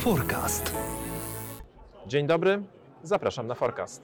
Forecast. 0.00 0.74
Dzień 2.06 2.26
dobry, 2.26 2.62
zapraszam 3.02 3.46
na 3.46 3.54
Forecast. 3.54 4.02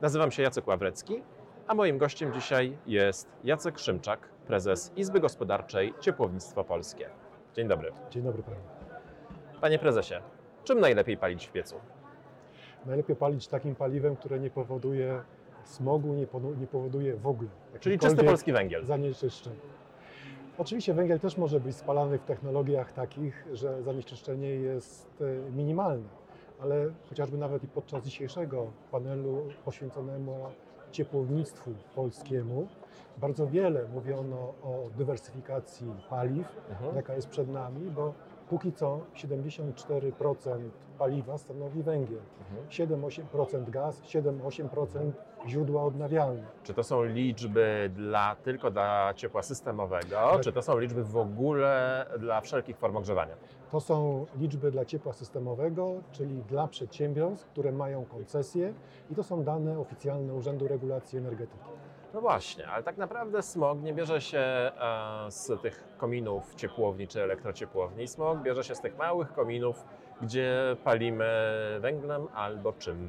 Nazywam 0.00 0.30
się 0.30 0.42
Jacek 0.42 0.66
Ławrecki, 0.66 1.22
a 1.66 1.74
moim 1.74 1.98
gościem 1.98 2.32
dzisiaj 2.32 2.76
jest 2.86 3.28
Jacek 3.44 3.78
Szymczak, 3.78 4.28
prezes 4.46 4.92
Izby 4.96 5.20
Gospodarczej 5.20 5.94
Ciepłownictwo 6.00 6.64
Polskie. 6.64 7.08
Dzień 7.56 7.68
dobry. 7.68 7.92
Dzień 8.10 8.22
dobry 8.22 8.42
panu. 8.42 8.56
Panie 9.60 9.78
prezesie, 9.78 10.14
czym 10.64 10.80
najlepiej 10.80 11.16
palić 11.16 11.46
w 11.46 11.52
piecu? 11.52 11.74
Najlepiej 12.86 13.16
palić 13.16 13.48
takim 13.48 13.74
paliwem, 13.74 14.16
które 14.16 14.38
nie 14.38 14.50
powoduje 14.50 15.22
smogu, 15.64 16.14
nie, 16.14 16.26
powo- 16.26 16.58
nie 16.60 16.66
powoduje 16.66 17.16
w 17.16 17.26
ogóle 17.26 17.48
Czyli 17.80 17.98
czysty 17.98 18.24
polski 18.24 18.52
węgiel. 18.52 18.84
zanieczyszczeń. 18.86 19.52
Oczywiście 20.58 20.94
węgiel 20.94 21.20
też 21.20 21.36
może 21.36 21.60
być 21.60 21.76
spalany 21.76 22.18
w 22.18 22.24
technologiach 22.24 22.92
takich, 22.92 23.46
że 23.52 23.82
zanieczyszczenie 23.82 24.48
jest 24.48 25.22
e, 25.48 25.50
minimalne, 25.50 26.08
ale 26.62 26.86
chociażby 27.08 27.38
nawet 27.38 27.64
i 27.64 27.68
podczas 27.68 28.04
dzisiejszego 28.04 28.66
panelu 28.90 29.42
poświęconemu 29.64 30.36
ciepłownictwu 30.90 31.70
polskiemu 31.94 32.66
bardzo 33.18 33.46
wiele 33.46 33.88
mówiono 33.94 34.36
o 34.38 34.88
dywersyfikacji 34.98 35.86
paliw, 36.10 36.46
Mhm. 36.70 36.96
jaka 36.96 37.14
jest 37.14 37.28
przed 37.28 37.48
nami, 37.48 37.90
bo 37.90 38.12
póki 38.48 38.72
co 38.72 39.00
74% 39.14 40.70
paliwa 40.98 41.38
stanowi 41.38 41.82
węgiel, 41.82 42.20
Mhm. 42.40 42.68
7-8% 42.68 43.70
gaz, 43.70 44.02
7-8% 44.02 45.12
źródła 45.48 45.82
odnawialne. 45.84 46.42
Czy 46.62 46.74
to 46.74 46.82
są 46.82 47.04
liczby 47.04 47.90
dla, 47.94 48.36
tylko 48.42 48.70
dla 48.70 49.14
ciepła 49.16 49.42
systemowego, 49.42 50.16
Tak. 50.32 50.40
czy 50.40 50.52
to 50.52 50.62
są 50.62 50.78
liczby 50.78 51.04
w 51.04 51.16
ogóle 51.16 52.06
dla 52.18 52.40
wszelkich 52.40 52.76
form 52.78 52.96
ogrzewania? 52.96 53.34
To 53.70 53.80
są 53.80 54.26
liczby 54.38 54.70
dla 54.70 54.84
ciepła 54.84 55.12
systemowego, 55.12 55.92
czyli 56.12 56.42
dla 56.42 56.68
przedsiębiorstw, 56.68 57.46
które 57.46 57.72
mają 57.72 58.04
koncesje 58.04 58.74
i 59.10 59.14
to 59.14 59.22
są 59.22 59.44
dane 59.44 59.78
oficjalne 59.78 60.34
Urzędu 60.34 60.68
Regulacji 60.68 61.18
Energetyki. 61.18 61.64
No 62.14 62.20
właśnie, 62.20 62.68
ale 62.68 62.82
tak 62.82 62.96
naprawdę 62.96 63.42
smog 63.42 63.80
nie 63.82 63.94
bierze 63.94 64.20
się 64.20 64.38
e, 64.38 64.70
z 65.28 65.62
tych 65.62 65.84
kominów 65.98 66.54
ciepłowni 66.54 67.08
czy 67.08 67.22
elektrociepłowni. 67.22 68.08
Smog 68.08 68.38
bierze 68.42 68.64
się 68.64 68.74
z 68.74 68.80
tych 68.80 68.98
małych 68.98 69.32
kominów, 69.32 69.84
gdzie 70.22 70.76
palimy 70.84 71.26
węglem 71.80 72.26
albo 72.34 72.72
czym 72.72 73.08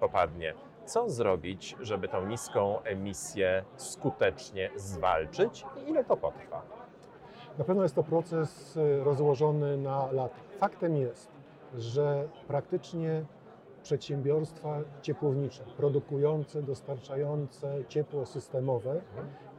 popadnie. 0.00 0.54
Co 0.88 1.10
zrobić, 1.10 1.76
żeby 1.80 2.08
tą 2.08 2.26
niską 2.26 2.82
emisję 2.82 3.64
skutecznie 3.76 4.70
zwalczyć 4.76 5.64
i 5.76 5.90
ile 5.90 6.04
to 6.04 6.16
potrwa? 6.16 6.62
Na 7.58 7.64
pewno 7.64 7.82
jest 7.82 7.94
to 7.94 8.02
proces 8.02 8.76
y, 8.76 9.04
rozłożony 9.04 9.76
na 9.76 10.12
lata. 10.12 10.36
Faktem 10.58 10.96
jest, 10.96 11.30
że 11.74 12.28
praktycznie 12.46 13.24
przedsiębiorstwa 13.82 14.78
ciepłownicze, 15.02 15.64
produkujące, 15.76 16.62
dostarczające 16.62 17.84
ciepło 17.88 18.26
systemowe, 18.26 19.00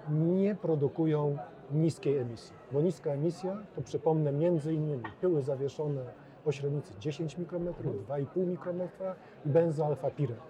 nie 0.09 0.55
produkują 0.55 1.37
niskiej 1.71 2.17
emisji. 2.17 2.55
Bo 2.71 2.81
niska 2.81 3.11
emisja 3.11 3.57
to 3.75 3.81
przypomnę 3.81 4.31
między 4.31 4.73
innymi 4.73 5.03
pyły 5.21 5.41
zawieszone 5.41 6.01
o 6.45 6.51
średnicy 6.51 6.93
10 6.99 7.37
mikrometrów, 7.37 8.07
2,5 8.07 8.47
mikrometra 8.47 9.15
i 9.45 9.49
benzoalfa-piren. 9.49 10.48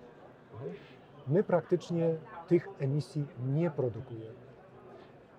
My 1.28 1.44
praktycznie 1.44 2.16
tych 2.48 2.70
emisji 2.80 3.26
nie 3.48 3.72
produkujemy. 3.72 4.40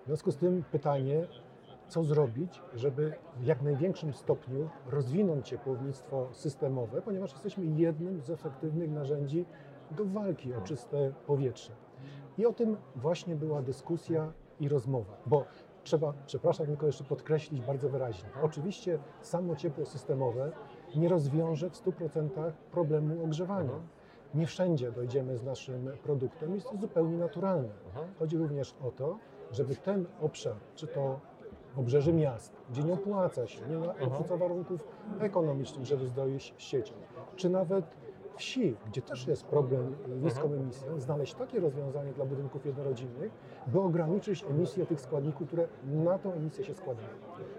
W 0.03 0.07
związku 0.07 0.33
z 0.33 0.37
tym 0.37 0.65
pytanie, 0.73 1.27
co 1.89 2.05
zrobić, 2.05 2.63
żeby 2.75 3.13
w 3.37 3.45
jak 3.45 3.63
największym 3.63 4.13
stopniu 4.13 4.69
rozwinąć 4.87 5.49
ciepłownictwo 5.49 6.29
systemowe, 6.33 7.03
ponieważ 7.03 7.33
jesteśmy 7.33 7.65
jednym 7.65 8.21
z 8.21 8.31
efektywnych 8.31 8.91
narzędzi 8.91 9.47
do 9.91 10.05
walki 10.05 10.55
o 10.55 10.61
czyste 10.61 11.13
powietrze. 11.27 11.73
I 12.39 12.47
o 12.47 12.53
tym 12.53 12.77
właśnie 12.97 13.37
była 13.37 13.63
dyskusja 13.63 14.33
i 14.61 14.69
rozmowa, 14.69 15.17
bo 15.27 15.45
trzeba, 15.85 16.13
przepraszam, 16.27 16.67
tylko 16.67 16.87
jeszcze 16.87 17.05
podkreślić 17.05 17.61
bardzo 17.63 17.89
wyraźnie. 17.89 18.29
Oczywiście 18.43 18.99
samo 19.21 19.57
ciepło 19.57 19.87
systemowe 19.87 20.53
nie 20.97 21.09
rozwiąże 21.09 21.71
w 21.71 21.75
100% 21.75 22.53
problemu 22.71 23.25
ogrzewania. 23.25 23.81
Nie 24.35 24.47
wszędzie 24.47 24.93
dojdziemy 24.93 25.39
z 25.39 25.43
naszym 25.43 25.91
produktem, 26.03 26.55
jest 26.55 26.71
to 26.71 26.77
zupełnie 26.77 27.17
naturalne. 27.17 27.69
Chodzi 28.19 28.37
również 28.37 28.75
o 28.83 28.91
to, 28.91 29.19
żeby 29.53 29.77
ten 29.77 30.07
obszar, 30.21 30.55
czy 30.75 30.87
to 30.87 31.21
obrzeży 31.77 32.13
miast, 32.13 32.53
gdzie 32.71 32.83
nie 32.85 32.93
opłaca 32.93 33.47
się, 33.47 33.61
nie 33.67 33.79
ma 33.79 33.95
odrzuca 34.01 34.37
warunków 34.37 34.89
ekonomicznych, 35.21 35.87
żeby 35.87 36.07
zdojść 36.07 36.55
z 36.59 36.61
siecią, 36.61 36.95
czy 37.37 37.51
nawet 37.51 37.85
wsi, 38.41 38.77
gdzie 38.87 39.03
też 39.03 39.27
jest 39.27 39.45
problem 39.47 39.97
z 40.09 40.23
niską 40.23 40.53
emisją, 40.55 41.01
znaleźć 41.01 41.35
takie 41.35 41.61
rozwiązanie 41.61 42.13
dla 42.13 42.25
budynków 42.25 42.67
jednorodzinnych, 42.67 43.33
by 43.67 43.81
ograniczyć 43.81 44.45
emisję 44.45 44.87
tych 44.87 45.01
składników, 45.01 45.47
które 45.47 45.69
na 45.85 46.19
tą 46.19 46.33
emisję 46.33 46.65
się 46.65 46.75
składają. 46.75 47.09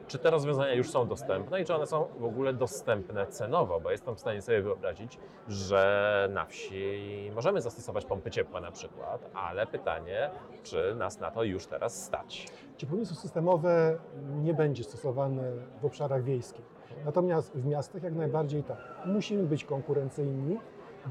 Czy 0.08 0.20
te 0.20 0.30
rozwiązania 0.30 0.74
już 0.74 0.90
są 0.90 1.08
dostępne 1.08 1.62
i 1.62 1.66
czy 1.66 1.76
one 1.76 1.88
są 1.88 2.08
w 2.20 2.26
ogóle 2.26 2.54
dostępne 2.54 3.28
cenowo? 3.28 3.80
Bo 3.80 3.92
jestem 3.92 4.16
w 4.16 4.20
stanie 4.20 4.42
sobie 4.42 4.62
wyobrazić, 4.62 5.20
że 5.48 6.30
na 6.34 6.46
wsi 6.46 7.32
możemy 7.36 7.62
zastosować 7.62 8.06
pompy 8.06 8.32
ciepła 8.32 8.62
na 8.62 8.72
przykład, 8.72 9.30
ale 9.34 9.68
pytanie, 9.68 10.30
czy 10.64 10.96
nas 10.96 11.20
na 11.20 11.32
to 11.32 11.44
już 11.44 11.68
teraz 11.68 12.06
stać? 12.06 12.48
Ciepłownictwo 12.78 13.16
systemowe 13.22 14.00
nie 14.42 14.54
będzie 14.54 14.84
stosowane 14.84 15.52
w 15.82 15.86
obszarach 15.86 16.24
wiejskich. 16.24 16.81
Natomiast 17.06 17.54
w 17.54 17.66
miastach 17.66 18.04
jak 18.04 18.16
najbardziej 18.16 18.64
tak. 18.64 18.78
Musimy 19.06 19.44
być 19.44 19.66
konkurencyjni, 19.66 20.58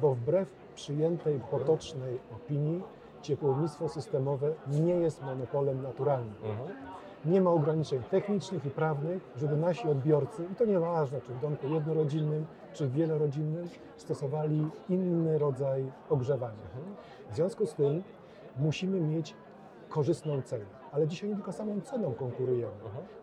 bo 0.01 0.15
wbrew 0.15 0.53
przyjętej 0.75 1.41
potocznej 1.51 2.19
opinii 2.37 2.83
ciepłownictwo 3.23 3.89
systemowe 3.89 4.53
nie 4.69 4.95
jest 4.95 5.23
monopolem 5.23 5.83
naturalnym. 5.83 6.34
Nie 7.25 7.41
ma 7.41 7.50
ograniczeń 7.50 8.03
technicznych 8.11 8.67
i 8.67 8.71
prawnych, 8.71 9.31
żeby 9.37 9.56
nasi 9.56 9.89
odbiorcy, 9.89 10.45
i 10.53 10.55
to 10.55 10.65
nieważne 10.65 11.21
czy 11.21 11.33
w 11.33 11.41
domku 11.41 11.69
jednorodzinnym, 11.69 12.47
czy 12.73 12.89
wielorodzinnym, 12.89 13.69
stosowali 13.97 14.69
inny 14.89 15.39
rodzaj 15.39 15.93
ogrzewania. 16.09 16.62
W 17.31 17.34
związku 17.34 17.67
z 17.67 17.75
tym 17.75 18.03
musimy 18.56 19.00
mieć 19.00 19.34
korzystną 19.89 20.43
cenę. 20.43 20.80
Ale 20.93 21.09
dzisiaj 21.09 21.28
nie 21.28 21.34
tylko 21.34 21.53
samą 21.53 21.81
ceną 21.81 22.15
konkurujemy, 22.15 22.73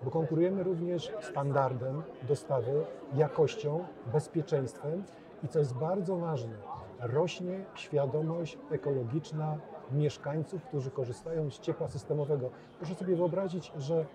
bo 0.04 0.12
konkurujemy 0.12 0.64
również 0.64 1.14
standardem 1.22 2.04
dostawy, 2.28 2.86
jakością, 3.16 3.86
bezpieczeństwem 4.14 5.04
i 5.44 5.48
co 5.48 5.60
jest 5.60 5.74
bardzo 5.74 6.18
ważne, 6.18 6.54
rośnie 7.00 7.66
świadomość 7.76 8.58
ekologiczna 8.72 9.58
mieszkańców, 9.92 10.64
którzy 10.64 10.92
korzystają 10.92 11.52
z 11.52 11.60
ciepła 11.60 11.88
systemowego. 11.88 12.50
Proszę 12.78 12.96
sobie 12.96 13.16
wyobrazić, 13.16 13.72
że 13.78 14.06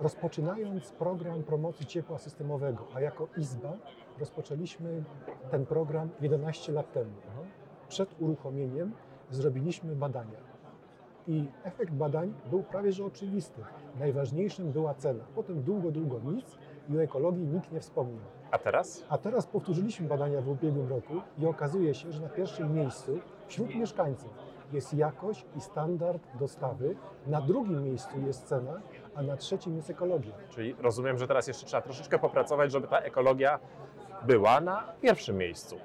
rozpoczynając 0.00 0.92
program 0.92 1.42
promocji 1.42 1.86
ciepła 1.86 2.18
systemowego, 2.18 2.86
a 2.94 3.00
jako 3.00 3.28
Izba 3.36 3.72
rozpoczęliśmy 4.18 5.04
ten 5.50 5.66
program 5.66 6.08
11 6.20 6.72
lat 6.72 6.92
temu. 6.92 7.10
Przed 7.88 8.20
uruchomieniem 8.20 8.92
zrobiliśmy 9.30 9.96
badania. 9.96 10.49
I 11.28 11.44
efekt 11.64 11.92
badań 11.92 12.34
był 12.50 12.62
prawie 12.62 12.92
że 12.92 13.04
oczywisty. 13.04 13.62
Najważniejszym 13.98 14.72
była 14.72 14.94
cena. 14.94 15.24
Potem 15.34 15.62
długo, 15.62 15.90
długo 15.90 16.20
nic 16.24 16.58
i 16.88 16.98
o 16.98 17.02
ekologii 17.02 17.46
nikt 17.46 17.72
nie 17.72 17.80
wspomniał. 17.80 18.24
A 18.50 18.58
teraz? 18.58 19.04
A 19.08 19.18
teraz 19.18 19.46
powtórzyliśmy 19.46 20.08
badania 20.08 20.40
w 20.40 20.48
ubiegłym 20.48 20.88
roku 20.88 21.14
i 21.38 21.46
okazuje 21.46 21.94
się, 21.94 22.12
że 22.12 22.20
na 22.22 22.28
pierwszym 22.28 22.74
miejscu 22.74 23.18
wśród 23.46 23.74
mieszkańców 23.74 24.30
jest 24.72 24.94
jakość 24.94 25.46
i 25.56 25.60
standard 25.60 26.22
dostawy, 26.38 26.96
na 27.26 27.40
drugim 27.40 27.84
miejscu 27.84 28.20
jest 28.26 28.44
cena, 28.46 28.80
a 29.14 29.22
na 29.22 29.36
trzecim 29.36 29.76
jest 29.76 29.90
ekologia. 29.90 30.32
Czyli 30.50 30.74
rozumiem, 30.78 31.18
że 31.18 31.26
teraz 31.26 31.46
jeszcze 31.48 31.66
trzeba 31.66 31.82
troszeczkę 31.82 32.18
popracować, 32.18 32.72
żeby 32.72 32.88
ta 32.88 32.98
ekologia 32.98 33.58
była 34.26 34.60
na 34.60 34.92
pierwszym 35.00 35.36
miejscu. 35.36 35.76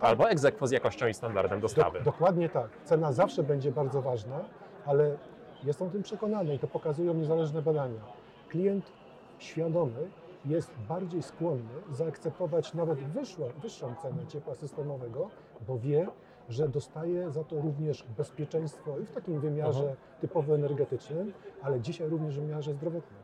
Albo 0.00 0.30
egzekwo 0.30 0.66
z 0.66 0.70
jakością 0.70 1.06
i 1.06 1.14
standardem 1.14 1.60
dostawy. 1.60 1.98
Dok- 1.98 2.04
dokładnie 2.04 2.48
tak. 2.48 2.68
Cena 2.84 3.12
zawsze 3.12 3.42
będzie 3.42 3.72
bardzo 3.72 4.02
ważna, 4.02 4.40
ale 4.86 5.16
jestem 5.64 5.88
o 5.88 5.90
tym 5.90 6.02
przekonany 6.02 6.54
i 6.54 6.58
to 6.58 6.66
pokazują 6.66 7.14
niezależne 7.14 7.62
badania. 7.62 8.00
Klient 8.48 8.92
świadomy 9.38 10.08
jest 10.44 10.70
bardziej 10.88 11.22
skłonny 11.22 11.74
zaakceptować 11.92 12.74
nawet 12.74 12.98
wyższą, 12.98 13.42
wyższą 13.62 13.94
cenę 14.02 14.26
ciepła 14.26 14.54
systemowego, 14.54 15.30
bo 15.68 15.78
wie, 15.78 16.08
że 16.48 16.68
dostaje 16.68 17.30
za 17.30 17.44
to 17.44 17.60
również 17.60 18.04
bezpieczeństwo 18.16 18.98
i 18.98 19.06
w 19.06 19.10
takim 19.12 19.40
wymiarze 19.40 19.78
Mhm. 19.80 19.96
typowo 20.20 20.54
energetycznym, 20.54 21.32
ale 21.62 21.80
dzisiaj 21.80 22.08
również 22.08 22.38
w 22.38 22.40
wymiarze 22.42 22.72
zdrowotnym. 22.72 23.20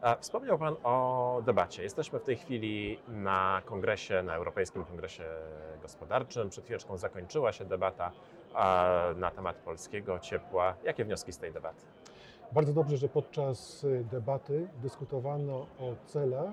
A 0.00 0.16
Wspomniał 0.16 0.58
Pan 0.58 0.76
o 0.84 1.42
debacie. 1.46 1.82
Jesteśmy 1.82 2.18
w 2.18 2.22
tej 2.22 2.36
chwili 2.36 2.98
na 3.08 3.62
kongresie, 3.64 4.22
na 4.22 4.34
Europejskim 4.34 4.84
Kongresie 4.84 5.24
Gospodarczym. 5.82 6.48
Przed 6.50 6.64
chwileczką 6.64 6.96
zakończyła 6.96 7.52
się 7.52 7.64
debata 7.64 8.12
na 9.16 9.30
temat 9.30 9.56
polskiego 9.56 10.18
ciepła. 10.18 10.74
Jakie 10.84 11.04
wnioski 11.04 11.32
z 11.32 11.38
tej 11.38 11.52
debaty? 11.52 11.82
Bardzo 12.52 12.72
dobrze, 12.72 12.96
że 12.96 13.08
podczas 13.08 13.84
y, 13.84 14.04
debaty 14.10 14.68
dyskutowano 14.82 15.54
o 15.56 15.94
celach 16.06 16.50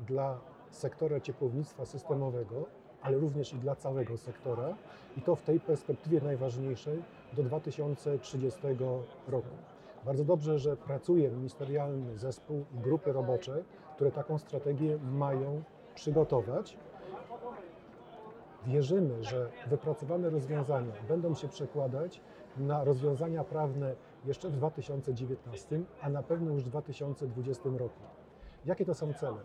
dla 0.00 0.38
sektora 0.70 1.20
ciepłownictwa 1.20 1.86
systemowego, 1.86 2.66
ale 3.02 3.18
również 3.18 3.52
i 3.52 3.56
dla 3.56 3.76
całego 3.76 4.16
sektora 4.16 4.74
i 5.16 5.22
to 5.22 5.36
w 5.36 5.42
tej 5.42 5.60
perspektywie 5.60 6.20
najważniejszej 6.20 7.02
do 7.32 7.42
2030 7.42 8.60
roku. 9.28 9.48
Bardzo 10.04 10.24
dobrze, 10.24 10.58
że 10.58 10.76
pracuje 10.76 11.30
ministerialny 11.30 12.18
zespół 12.18 12.64
i 12.74 12.78
grupy 12.78 13.12
robocze, 13.12 13.62
które 13.94 14.10
taką 14.10 14.38
strategię 14.38 14.98
mają 14.98 15.62
przygotować. 15.94 16.76
Wierzymy, 18.66 19.24
że 19.24 19.50
wypracowane 19.66 20.30
rozwiązania 20.30 20.92
będą 21.08 21.34
się 21.34 21.48
przekładać 21.48 22.20
na 22.56 22.84
rozwiązania 22.84 23.44
prawne 23.44 23.94
jeszcze 24.24 24.48
w 24.48 24.52
2019, 24.52 25.80
a 26.02 26.08
na 26.08 26.22
pewno 26.22 26.50
już 26.52 26.62
w 26.64 26.68
2020 26.68 27.62
roku. 27.64 28.00
Jakie 28.64 28.84
to 28.84 28.94
są 28.94 29.12
cele? 29.12 29.38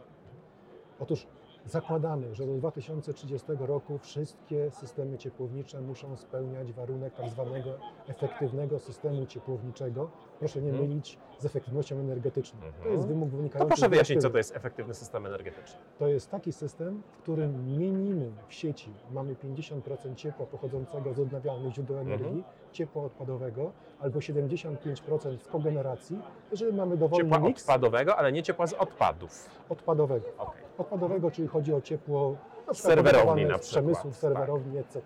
Otóż 0.99 1.27
zakładamy, 1.65 2.35
że 2.35 2.45
do 2.45 2.53
2030 2.53 3.47
roku 3.59 3.97
wszystkie 3.97 4.71
systemy 4.71 5.17
ciepłownicze 5.17 5.81
muszą 5.81 6.17
spełniać 6.17 6.73
warunek 6.73 7.15
tak 7.15 7.29
zwanego 7.29 7.69
efektywnego 8.07 8.79
systemu 8.79 9.25
ciepłowniczego. 9.25 10.09
Proszę 10.39 10.61
nie 10.61 10.69
Mhm. 10.69 10.89
mylić 10.89 11.17
z 11.39 11.45
efektywnością 11.45 11.95
energetyczną. 11.99 12.59
To 12.59 12.67
Mhm. 12.67 12.95
jest 12.95 13.07
wymóg 13.07 13.29
To 13.31 13.37
wynikający 13.37 13.67
proszę 13.69 13.85
z 13.85 13.89
wyjaśnić, 13.89 14.21
co 14.21 14.29
to 14.29 14.37
jest 14.37 14.55
efektywny 14.55 14.93
system 14.93 15.25
energetyczny. 15.25 15.79
To 15.99 16.07
jest 16.07 16.29
taki 16.31 16.51
system, 16.51 17.01
w 17.11 17.17
którym 17.17 17.77
minimum 17.77 18.33
w 18.47 18.53
sieci 18.53 18.93
mamy 19.11 19.35
50% 19.35 20.15
ciepła 20.15 20.45
pochodzącego 20.45 21.13
z 21.13 21.19
odnawialnych 21.19 21.73
źródeł 21.73 21.97
Mhm. 21.99 22.43
Ciepła 22.71 23.03
odpadowego, 23.03 23.71
albo 23.99 24.19
75% 24.19 25.37
z 25.39 25.47
kogeneracji, 25.47 26.19
jeżeli 26.51 26.73
mamy 26.73 26.97
dowolny 26.97 27.23
Ciepła 27.25 27.39
miks 27.47 27.61
odpadowego, 27.63 28.15
ale 28.17 28.31
nie 28.31 28.43
ciepła 28.43 28.67
z 28.67 28.73
odpadów. 28.73 29.49
odpadowego. 29.69 30.25
Okej. 30.37 30.61
Odpadowego, 30.77 31.31
czyli 31.31 31.47
chodzi 31.47 31.73
o 31.73 31.81
ciepło 31.81 32.35
na 32.67 32.73
Z 32.73 32.77
przykład 32.77 32.77
serwerowni 32.95 33.23
produkowane 33.23 33.47
na 33.47 33.57
z 33.57 33.61
przykład, 33.67 34.15
serwerowni, 34.15 34.77
etc. 34.77 35.01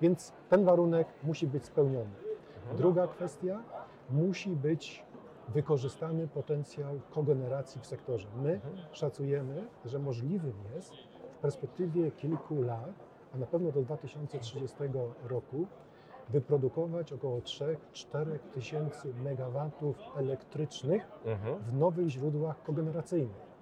Więc 0.00 0.32
ten 0.48 0.64
warunek 0.64 1.08
musi 1.22 1.46
być 1.46 1.64
spełniony. 1.64 2.10
Mhm. 2.56 2.76
Druga 2.76 3.06
kwestia, 3.06 3.62
musi 4.10 4.50
być 4.50 5.04
wykorzystany 5.48 6.28
potencjał 6.28 7.00
kogeneracji 7.10 7.80
w 7.80 7.86
sektorze. 7.86 8.28
My 8.36 8.52
Mhm. 8.52 8.76
szacujemy, 8.92 9.66
że 9.84 9.98
możliwym 9.98 10.54
jest 10.74 10.92
w 11.34 11.38
perspektywie 11.38 12.10
kilku 12.10 12.62
lat, 12.62 12.90
a 13.34 13.38
na 13.38 13.46
pewno 13.46 13.72
do 13.72 13.82
2030 13.82 14.76
roku, 15.28 15.66
wyprodukować 16.28 17.12
około 17.12 17.38
3-4 17.38 18.38
tysięcy 18.54 19.14
megawatów 19.24 19.96
elektrycznych 20.16 21.08
Mhm. 21.24 21.58
w 21.58 21.76
nowych 21.76 22.08
źródłach 22.08 22.62
kogeneracyjnych. 22.62 23.54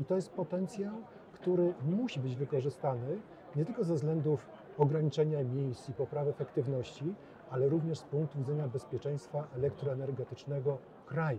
I 0.00 0.04
to 0.04 0.16
jest 0.16 0.30
potencjał, 0.32 0.94
który 1.32 1.74
musi 1.84 2.20
być 2.20 2.36
wykorzystany 2.36 3.18
nie 3.56 3.64
tylko 3.64 3.84
ze 3.84 3.94
względów 3.94 4.46
ograniczenia 4.78 5.38
emisji, 5.38 5.94
poprawy 5.94 6.30
efektywności, 6.30 7.14
ale 7.50 7.68
również 7.68 7.98
z 7.98 8.02
punktu 8.02 8.38
widzenia 8.38 8.68
bezpieczeństwa 8.68 9.46
elektroenergetycznego 9.56 10.78
kraju. 11.06 11.38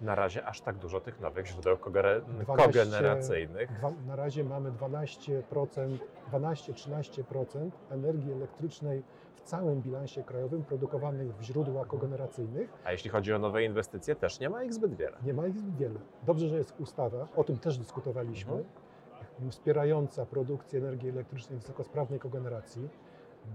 Na 0.00 0.14
razie 0.14 0.46
aż 0.46 0.60
tak 0.60 0.76
dużo 0.76 1.00
tych 1.00 1.20
nowych 1.20 1.46
źródeł 1.46 1.76
kogere- 1.76 2.20
12 2.20 2.66
kogeneracyjnych. 2.66 3.70
Na 4.06 4.16
razie 4.16 4.44
mamy 4.44 4.72
12%, 4.72 5.98
12-13% 6.30 7.70
energii 7.90 8.32
elektrycznej 8.32 9.02
w 9.34 9.40
całym 9.42 9.80
bilansie 9.82 10.22
krajowym 10.22 10.64
produkowanych 10.64 11.36
w 11.36 11.42
źródłach 11.42 11.86
kogeneracyjnych. 11.86 12.72
A 12.84 12.92
jeśli 12.92 13.10
chodzi 13.10 13.32
o 13.32 13.38
nowe 13.38 13.64
inwestycje, 13.64 14.16
też 14.16 14.40
nie 14.40 14.50
ma 14.50 14.62
ich 14.64 14.74
zbyt 14.74 14.94
wiele. 14.94 15.16
Nie 15.22 15.34
ma 15.34 15.46
ich 15.46 15.58
zbyt 15.58 15.76
wiele. 15.76 16.00
Dobrze, 16.26 16.48
że 16.48 16.56
jest 16.56 16.74
ustawa, 16.80 17.28
o 17.36 17.44
tym 17.44 17.58
też 17.58 17.78
dyskutowaliśmy, 17.78 18.52
Mhm. 18.52 19.50
wspierająca 19.50 20.26
produkcję 20.26 20.78
energii 20.80 21.08
elektrycznej 21.08 21.58
wysokosprawnej 21.58 22.20
kogeneracji. 22.20 22.88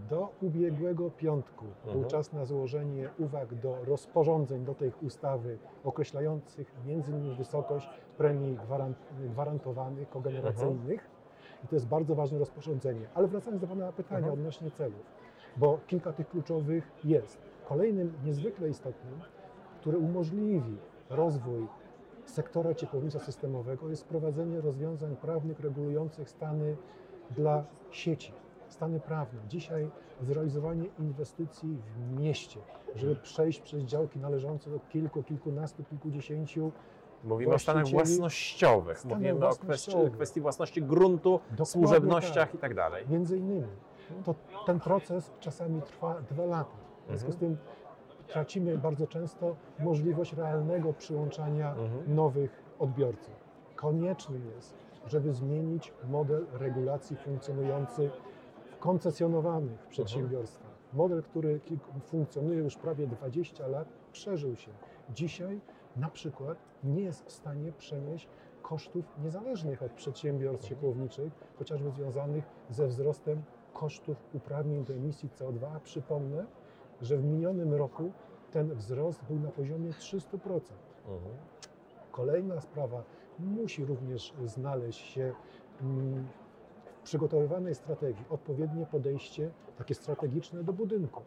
Do 0.10 0.30
ubiegłego 0.42 1.12
piątku 1.12 1.66
był 1.84 1.94
Mhm. 1.94 2.10
czas 2.12 2.34
na 2.34 2.46
złożenie 2.46 3.10
uwag 3.20 3.56
do 3.56 3.86
rozporządzeń 3.86 4.66
do 4.66 4.76
tej 4.76 4.92
ustawy 5.02 5.58
określających 5.84 6.72
m.in. 6.88 7.36
wysokość 7.36 7.90
premii 8.18 8.58
gwaran- 8.58 8.94
gwarantowanych 9.30 10.10
kogeneracyjnych. 10.10 11.10
I 11.64 11.68
to 11.68 11.76
jest 11.76 11.88
bardzo 11.88 12.16
ważne 12.16 12.40
rozporządzenie. 12.40 13.08
Ale 13.14 13.28
wracając 13.28 13.62
do 13.62 13.68
Pana 13.68 13.92
pytania 13.92 14.18
Mhm. 14.20 14.34
odnośnie 14.34 14.72
celów, 14.72 15.06
bo 15.58 15.80
kilka 15.88 16.14
tych 16.14 16.30
kluczowych 16.30 16.92
jest. 17.04 17.38
Kolejnym 17.68 18.14
niezwykle 18.26 18.70
istotnym, 18.70 19.20
który 19.82 19.98
umożliwi 19.98 20.78
rozwój 21.10 21.68
sektora 22.26 22.74
ciepłownictwa 22.74 23.24
systemowego 23.24 23.90
jest 23.90 24.04
wprowadzenie 24.04 24.62
rozwiązań 24.62 25.16
prawnych 25.16 25.60
regulujących 25.60 26.30
stany 26.30 26.76
dla 27.32 27.64
sieci, 27.92 28.32
stany 28.70 29.00
prawne. 29.00 29.40
Dzisiaj 29.50 29.90
zrealizowanie 30.22 30.86
inwestycji 31.00 31.78
w 31.96 32.20
mieście, 32.20 32.60
żeby 32.96 33.16
przejść 33.16 33.62
przez 33.62 33.84
działki 33.84 34.20
należące 34.20 34.70
do 34.70 34.80
kilku, 34.80 35.24
kilkunastu, 35.24 35.84
kilkudziesięciu, 35.84 36.72
Mówimy 37.24 37.54
o 37.54 37.60
stanach 37.60 37.88
własnościowych, 37.88 39.00
Stanach 39.00 39.18
mówimy 39.18 39.46
o 39.46 39.50
kwestii, 39.50 39.66
własnościowych. 39.68 40.14
kwestii 40.14 40.42
własności 40.42 40.82
gruntu, 40.82 41.32
Dokładnie 41.40 41.66
służebnościach 41.66 42.48
tak. 42.48 42.56
i 42.56 42.58
tak 42.58 42.74
dalej. 42.74 43.06
między 43.10 43.38
innymi. 43.38 43.68
To 44.24 44.36
ten 44.66 44.80
proces 44.80 45.32
czasami 45.40 45.82
trwa 45.82 46.16
dwa 46.32 46.46
lata. 46.46 46.72
W 47.06 47.10
związku 47.10 47.32
z 47.32 47.38
tym 47.38 47.58
tracimy 48.28 48.78
bardzo 48.78 49.08
często 49.08 49.56
możliwość 49.80 50.34
realnego 50.34 50.94
przyłączania 50.94 51.70
Mhm. 51.72 52.16
nowych 52.16 52.64
odbiorców. 52.80 53.34
Koniecznym 53.76 54.52
jest, 54.56 54.74
żeby 55.08 55.34
zmienić 55.34 55.94
model 56.10 56.46
regulacji 56.54 57.16
funkcjonujący 57.16 58.10
koncesjonowanych 58.86 59.88
przedsiębiorstwach. 59.88 60.72
Model, 60.94 61.24
który 61.24 61.60
funkcjonuje 62.06 62.60
już 62.60 62.78
prawie 62.78 63.08
20 63.08 63.68
lat, 63.68 63.88
przeżył 64.12 64.56
się. 64.56 64.72
Dzisiaj 65.10 65.62
na 65.96 66.10
przykład 66.10 66.58
nie 66.84 67.02
jest 67.02 67.26
w 67.26 67.32
stanie 67.32 67.72
przenieść 67.72 68.28
kosztów 68.62 69.06
niezależnych 69.24 69.84
od 69.84 69.92
przedsiębiorstw 69.92 70.68
ciepłowniczych, 70.68 71.34
chociażby 71.58 71.92
związanych 71.92 72.44
ze 72.70 72.88
wzrostem 72.88 73.44
kosztów 73.74 74.18
uprawnień 74.34 74.84
do 74.86 74.94
emisji 74.94 75.30
CO2. 75.30 75.76
A 75.76 75.80
Przypomnę, 75.80 76.46
że 77.02 77.18
w 77.18 77.24
minionym 77.24 77.74
roku 77.74 78.12
ten 78.52 78.76
wzrost 78.76 79.24
był 79.24 79.40
na 79.40 79.50
poziomie 79.50 79.90
300%. 79.92 80.60
Mhm. 81.08 81.36
Kolejna 82.12 82.62
sprawa 82.62 83.04
musi 83.40 83.86
również 83.86 84.34
znaleźć 84.46 85.00
się 85.00 85.34
mm, 85.82 86.28
przygotowywanej 87.06 87.76
strategii, 87.76 88.26
odpowiednie 88.30 88.86
podejście 88.86 89.52
takie 89.78 89.96
strategiczne 89.96 90.64
do 90.64 90.74
budynku. 90.74 91.22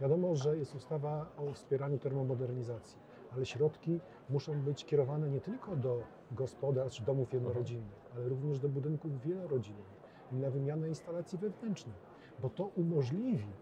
Wiadomo, 0.00 0.36
że 0.36 0.56
jest 0.56 0.74
ustawa 0.74 1.26
o 1.38 1.52
wspieraniu 1.52 1.98
termomodernizacji, 1.98 2.98
ale 3.32 3.46
środki 3.46 4.00
muszą 4.30 4.62
być 4.62 4.84
kierowane 4.84 5.30
nie 5.30 5.40
tylko 5.40 5.76
do 5.76 6.02
gospodarstw, 6.32 7.04
domów 7.04 7.32
jednorodzinnych, 7.32 8.10
ale 8.16 8.28
również 8.28 8.58
do 8.58 8.68
budynków 8.68 9.22
wielorodzinnych 9.22 10.00
i 10.32 10.34
na 10.34 10.50
wymianę 10.50 10.88
instalacji 10.88 11.38
wewnętrznych, 11.38 11.96
bo 12.42 12.50
to 12.50 12.64
umożliwi 12.64 13.52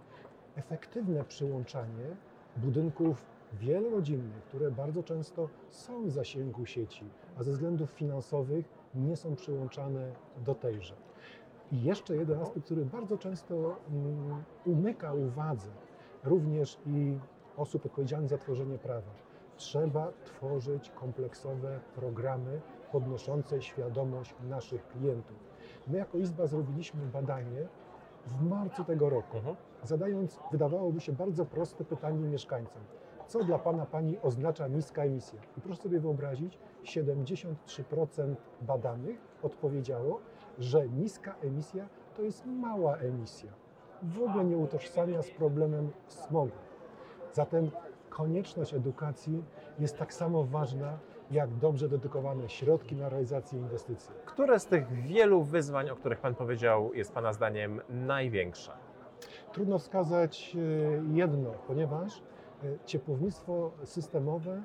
efektywne 0.56 1.25
przyłączanie 1.25 2.16
budynków 2.56 3.22
wielorodzinnych, 3.52 4.42
które 4.44 4.70
bardzo 4.70 5.02
często 5.02 5.48
są 5.70 6.06
w 6.06 6.10
zasięgu 6.10 6.66
sieci, 6.66 7.04
a 7.38 7.42
ze 7.42 7.52
względów 7.52 7.90
finansowych 7.90 8.68
nie 8.94 9.16
są 9.16 9.37
przyłączane 9.37 10.12
do 10.44 10.54
tejże. 10.54 10.94
I 11.72 11.82
jeszcze 11.82 12.16
jeden 12.16 12.42
aspekt, 12.42 12.66
który 12.66 12.84
bardzo 12.84 13.18
często 13.18 13.54
mm, 13.54 14.42
umyka 14.66 15.12
uwadze 15.12 15.68
również 16.25 16.78
i 16.87 17.18
osób 17.56 17.87
odpowiedzialnych 17.87 18.30
za 18.30 18.38
tworzenie 18.38 18.78
prawa. 18.78 19.10
Trzeba 19.56 20.12
tworzyć 20.25 20.90
kompleksowe 20.90 21.80
programy 21.94 22.60
podnoszące 22.92 23.62
świadomość 23.62 24.34
naszych 24.48 24.88
klientów. 24.88 25.37
My 25.87 25.98
jako 25.98 26.18
Izba 26.18 26.46
zrobiliśmy 26.46 27.06
badanie 27.06 27.68
w 28.26 28.42
marcu 28.42 28.84
tego 28.84 29.10
roku 29.10 29.37
Mhm. 29.37 29.56
zadając, 29.82 30.40
wydawałoby 30.52 31.00
się, 31.00 31.12
bardzo 31.12 31.44
proste 31.44 31.84
pytanie 31.84 32.18
mieszkańcom. 32.28 32.82
Co 33.26 33.44
dla 33.44 33.58
Pana, 33.58 33.87
Pani 33.87 34.18
oznacza 34.22 34.68
niska 34.68 35.02
emisja? 35.02 35.40
I 35.58 35.60
proszę 35.60 35.82
sobie 35.82 36.00
wyobrazić, 36.00 36.58
73% 36.84 38.34
badanych 38.62 39.18
odpowiedziało, 39.42 40.20
że 40.59 40.88
niska 40.88 41.35
emisja 41.43 41.88
to 42.17 42.23
jest 42.23 42.47
mała 42.47 42.97
emisja. 42.97 43.50
W 44.03 44.23
ogóle 44.23 44.45
nie 44.45 44.57
utożsamia 44.57 45.23
z 45.23 45.31
problemem 45.31 45.91
smogu. 46.09 46.57
Zatem 47.33 47.71
konieczność 48.11 48.75
edukacji 48.75 49.45
jest 49.79 49.99
tak 49.99 50.15
samo 50.15 50.45
ważna, 50.45 50.99
jak 51.31 51.55
dobrze 51.55 51.88
dedykowane 51.88 52.49
środki 52.49 52.97
na 52.97 53.09
realizację 53.09 53.59
inwestycji. 53.59 54.15
Które 54.25 54.61
z 54.61 54.67
tych 54.67 54.93
wielu 54.93 55.43
wyzwań, 55.43 55.91
o 55.91 55.97
których 55.97 56.21
Pan 56.21 56.35
powiedział, 56.35 56.95
jest 56.95 57.12
Pana 57.12 57.33
zdaniem 57.33 57.81
największe? 57.88 58.73
Trudno 59.53 59.79
wskazać 59.79 60.57
e, 60.57 61.15
jedno, 61.15 61.50
ponieważ 61.67 62.23
e, 62.65 62.67
ciepłownictwo 62.85 63.71
systemowe 63.85 64.62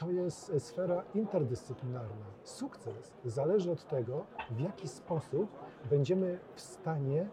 to 0.00 0.10
jest 0.10 0.52
sfera 0.58 1.02
interdyscyplinarna. 1.14 2.26
Sukces 2.44 3.12
zależy 3.24 3.72
od 3.72 3.88
tego, 3.88 4.24
w 4.50 4.60
jaki 4.60 4.88
sposób 4.88 5.50
będziemy 5.90 6.38
w 6.54 6.60
stanie 6.60 7.28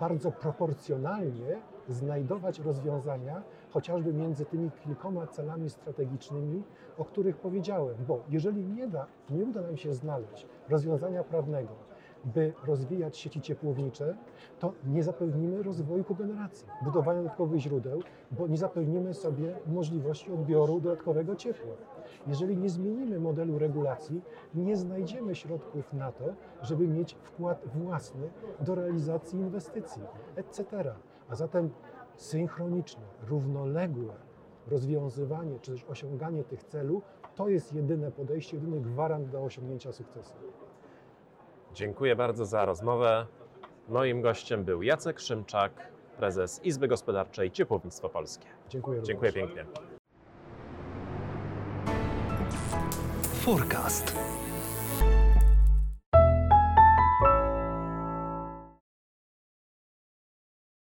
bardzo 0.00 0.32
proporcjonalnie 0.32 1.60
znajdować 1.88 2.58
rozwiązania, 2.58 3.42
chociażby 3.70 4.12
między 4.12 4.44
tymi 4.44 4.70
kilkoma 4.70 5.26
celami 5.26 5.70
strategicznymi, 5.70 6.62
o 6.98 7.04
których 7.04 7.36
powiedziałem. 7.36 7.96
Bo 8.08 8.22
jeżeli 8.28 8.66
nie, 8.66 8.88
da, 8.88 9.06
nie 9.30 9.44
uda 9.44 9.62
nam 9.62 9.76
się 9.76 9.94
znaleźć 9.94 10.46
rozwiązania 10.68 11.24
prawnego, 11.24 11.74
by 12.24 12.52
rozwijać 12.66 13.16
sieci 13.18 13.40
ciepłownicze, 13.40 14.16
to 14.58 14.72
nie 14.86 15.02
zapewnimy 15.02 15.62
rozwoju 15.62 16.04
kogeneracji, 16.04 16.66
budowania 16.82 17.22
dodatkowych 17.22 17.60
źródeł, 17.60 18.02
bo 18.30 18.46
nie 18.46 18.56
zapewnimy 18.56 19.14
sobie 19.14 19.54
możliwości 19.66 20.32
odbioru 20.32 20.80
dodatkowego 20.80 21.36
ciepła. 21.36 21.74
Jeżeli 22.26 22.56
nie 22.56 22.70
zmienimy 22.70 23.20
modelu 23.20 23.58
regulacji, 23.58 24.22
nie 24.54 24.76
znajdziemy 24.76 25.34
środków 25.34 25.92
na 25.92 26.12
to, 26.12 26.24
żeby 26.62 26.88
mieć 26.88 27.14
wkład 27.14 27.62
własny 27.74 28.30
do 28.60 28.74
realizacji 28.74 29.38
inwestycji, 29.38 30.02
etc. 30.36 30.94
A 31.28 31.34
zatem 31.34 31.70
synchroniczne, 32.16 33.02
równoległe 33.28 34.14
rozwiązywanie 34.68 35.58
czy 35.60 35.72
też 35.72 35.84
osiąganie 35.84 36.44
tych 36.44 36.64
celów 36.64 37.04
to 37.34 37.48
jest 37.48 37.72
jedyne 37.72 38.10
podejście, 38.10 38.56
jedyny 38.56 38.80
gwarant 38.80 39.28
do 39.28 39.42
osiągnięcia 39.42 39.92
sukcesu. 39.92 40.34
Dziękuję 41.74 42.16
bardzo 42.16 42.46
za 42.46 42.64
rozmowę. 42.64 43.26
Moim 43.88 44.22
gościem 44.22 44.64
był 44.64 44.82
Jacek 44.82 45.20
Szymczak, 45.20 45.72
prezes 46.16 46.60
Izby 46.64 46.88
Gospodarczej 46.88 47.50
Ciepłownictwo 47.50 48.08
Polskie. 48.08 48.46
Dziękuję 48.68 49.00
również. 49.00 49.08
Dziękuję 49.08 49.32
pięknie. 49.32 49.64
Forecast. 53.44 54.16